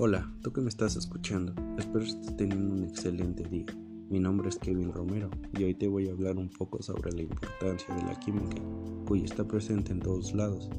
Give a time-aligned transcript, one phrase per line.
[0.00, 3.66] Hola, tú que me estás escuchando, espero estés teniendo un excelente día.
[4.08, 5.28] Mi nombre es Kevin Romero
[5.58, 8.62] y hoy te voy a hablar un poco sobre la importancia de la química,
[9.06, 10.70] cuya está presente en todos lados,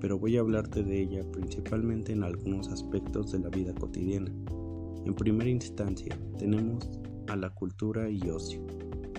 [0.00, 4.32] pero voy a hablarte de ella principalmente en algunos aspectos de la vida cotidiana.
[5.04, 6.90] En primera instancia, tenemos
[7.28, 8.66] a la cultura y ocio,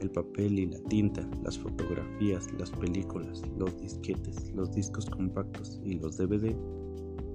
[0.00, 5.94] el papel y la tinta, las fotografías, las películas, los disquetes, los discos compactos y
[5.94, 6.54] los DVD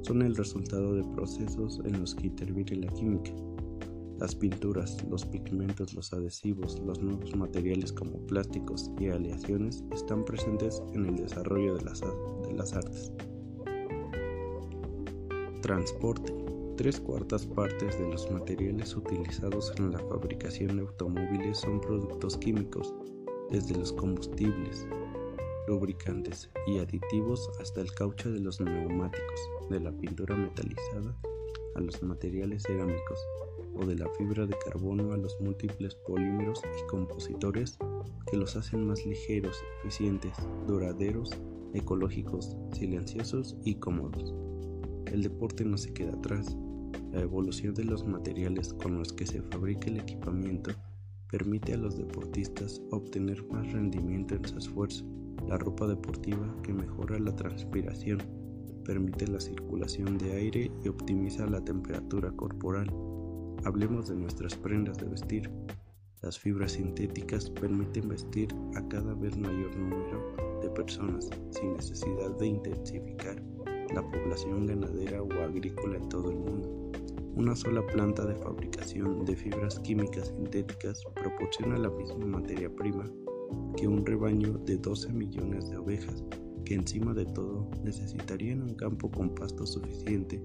[0.02, 3.32] son el resultado de procesos en los que interviene la química.
[4.20, 10.84] Las pinturas, los pigmentos, los adhesivos, los nuevos materiales como plásticos y aleaciones están presentes
[10.94, 13.14] en el desarrollo de las, de las artes.
[15.62, 16.34] Transporte.
[16.76, 22.94] Tres cuartas partes de los materiales utilizados en la fabricación de automóviles son productos químicos,
[23.52, 24.88] desde los combustibles,
[25.68, 31.16] lubricantes y aditivos hasta el caucho de los neumáticos, de la pintura metalizada
[31.76, 33.20] a los materiales cerámicos
[33.76, 37.78] o de la fibra de carbono a los múltiples polímeros y compositores
[38.30, 40.34] que los hacen más ligeros, eficientes,
[40.68, 41.32] duraderos,
[41.74, 44.34] ecológicos, silenciosos y cómodos.
[45.06, 46.56] El deporte no se queda atrás.
[47.12, 50.72] La evolución de los materiales con los que se fabrica el equipamiento
[51.32, 55.06] permite a los deportistas obtener más rendimiento en su esfuerzo
[55.48, 58.20] la ropa deportiva que mejora la transpiración,
[58.90, 62.92] permite la circulación de aire y optimiza la temperatura corporal.
[63.64, 65.52] Hablemos de nuestras prendas de vestir.
[66.24, 72.48] Las fibras sintéticas permiten vestir a cada vez mayor número de personas sin necesidad de
[72.48, 73.40] intensificar
[73.94, 76.92] la población ganadera o agrícola en todo el mundo.
[77.36, 83.06] Una sola planta de fabricación de fibras químicas sintéticas proporciona la misma materia prima
[83.78, 86.24] que un rebaño de 12 millones de ovejas,
[86.64, 90.42] que encima de todo necesitarían un campo con pasto suficiente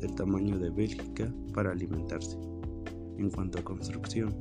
[0.00, 2.38] del tamaño de Bélgica para alimentarse.
[3.18, 4.34] En cuanto a construcción,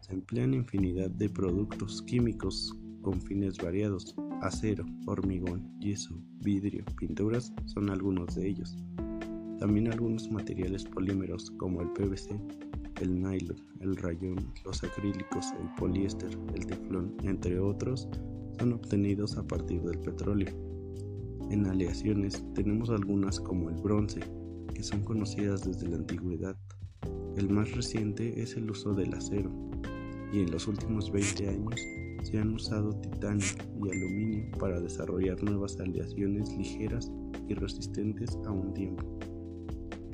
[0.00, 4.14] se emplean infinidad de productos químicos con fines variados.
[4.42, 8.76] Acero, hormigón, yeso, vidrio, pinturas son algunos de ellos.
[9.58, 12.38] También algunos materiales polímeros como el PVC
[13.00, 18.08] el nylon, el rayón, los acrílicos, el poliéster, el teflón, entre otros,
[18.58, 20.52] son obtenidos a partir del petróleo.
[21.50, 24.20] En aleaciones tenemos algunas como el bronce,
[24.74, 26.56] que son conocidas desde la antigüedad.
[27.36, 29.50] El más reciente es el uso del acero,
[30.32, 31.80] y en los últimos 20 años
[32.22, 33.46] se han usado titanio
[33.84, 37.12] y aluminio para desarrollar nuevas aleaciones ligeras
[37.48, 39.18] y resistentes a un tiempo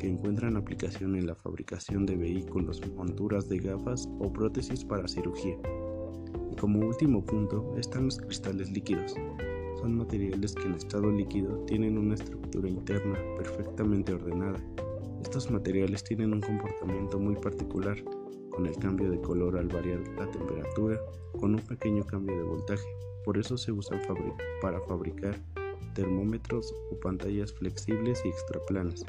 [0.01, 5.59] que encuentran aplicación en la fabricación de vehículos, monturas de gafas o prótesis para cirugía.
[6.51, 9.15] Y como último punto están los cristales líquidos.
[9.81, 14.61] Son materiales que en estado líquido tienen una estructura interna perfectamente ordenada.
[15.23, 17.97] Estos materiales tienen un comportamiento muy particular,
[18.51, 21.01] con el cambio de color al variar la temperatura,
[21.39, 22.85] con un pequeño cambio de voltaje.
[23.25, 24.03] Por eso se usan
[24.61, 25.41] para fabricar
[25.95, 29.07] termómetros o pantallas flexibles y extraplanas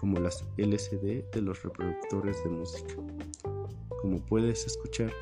[0.00, 2.94] como las LCD de los reproductores de música.
[4.00, 5.12] Como puedes escuchar,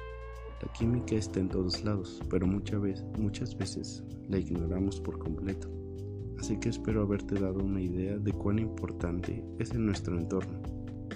[0.67, 5.69] la química está en todos lados, pero muchas veces, muchas veces la ignoramos por completo.
[6.41, 10.61] Así que espero haberte dado una idea de cuán importante es en nuestro entorno.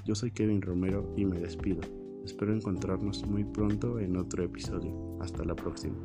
[0.06, 1.80] Yo soy Kevin Romero y me despido.
[2.24, 5.18] Espero encontrarnos muy pronto en otro episodio.
[5.20, 5.98] Hasta la próxima.